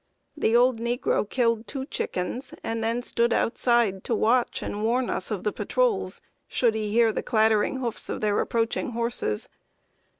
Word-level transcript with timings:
The 0.35 0.55
old 0.55 0.79
negro 0.79 1.29
killed 1.29 1.67
two 1.67 1.85
chickens, 1.85 2.55
and 2.63 2.83
then 2.83 3.03
stood 3.03 3.31
outside, 3.31 4.03
to 4.05 4.15
watch 4.15 4.63
and 4.63 4.83
warn 4.83 5.11
us 5.11 5.29
of 5.29 5.43
the 5.43 5.51
patrols, 5.53 6.21
should 6.47 6.73
he 6.73 6.89
hear 6.91 7.11
the 7.13 7.21
clattering 7.21 7.77
hoofs 7.77 8.09
of 8.09 8.19
their 8.19 8.39
approaching 8.39 8.93
horses. 8.93 9.47